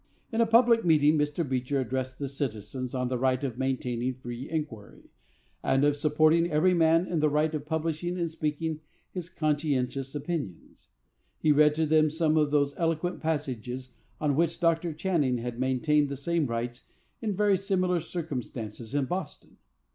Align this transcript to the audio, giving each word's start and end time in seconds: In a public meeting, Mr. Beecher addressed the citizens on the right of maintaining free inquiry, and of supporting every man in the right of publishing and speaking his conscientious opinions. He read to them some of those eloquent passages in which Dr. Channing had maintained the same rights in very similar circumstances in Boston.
In 0.31 0.41
a 0.41 0.47
public 0.47 0.83
meeting, 0.83 1.15
Mr. 1.15 1.47
Beecher 1.47 1.79
addressed 1.81 2.17
the 2.17 2.27
citizens 2.27 2.95
on 2.95 3.07
the 3.07 3.19
right 3.19 3.43
of 3.43 3.59
maintaining 3.59 4.15
free 4.15 4.49
inquiry, 4.49 5.11
and 5.61 5.83
of 5.83 5.95
supporting 5.95 6.49
every 6.49 6.73
man 6.73 7.05
in 7.05 7.19
the 7.19 7.29
right 7.29 7.53
of 7.53 7.67
publishing 7.67 8.17
and 8.17 8.27
speaking 8.27 8.79
his 9.11 9.29
conscientious 9.29 10.15
opinions. 10.15 10.89
He 11.37 11.51
read 11.51 11.75
to 11.75 11.85
them 11.85 12.09
some 12.09 12.35
of 12.35 12.49
those 12.49 12.73
eloquent 12.79 13.19
passages 13.19 13.89
in 14.19 14.35
which 14.35 14.59
Dr. 14.59 14.91
Channing 14.91 15.37
had 15.37 15.59
maintained 15.59 16.09
the 16.09 16.17
same 16.17 16.47
rights 16.47 16.81
in 17.21 17.35
very 17.35 17.55
similar 17.55 17.99
circumstances 17.99 18.95
in 18.95 19.05
Boston. 19.05 19.57